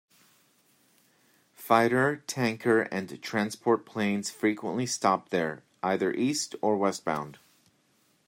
Fighter, 1.53 2.23
tanker 2.25 2.81
and 2.81 3.21
transport 3.21 3.85
planes 3.85 4.31
frequently 4.31 4.87
stopped 4.87 5.29
there, 5.29 5.61
either 5.83 6.11
east 6.13 6.55
or 6.59 6.75
westbound. 6.75 7.37